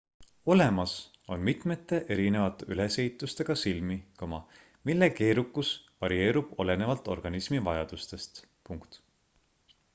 olemas 0.45 1.13
on 1.27 1.39
mitmete 1.39 1.99
erinevate 2.15 2.65
ülesehitustega 2.69 3.55
silmi 3.65 3.99
mille 4.89 5.09
keerukus 5.21 5.71
varieerub 6.01 6.51
olenevalt 6.65 7.13
organismi 7.17 7.63
vajadustest 7.65 8.45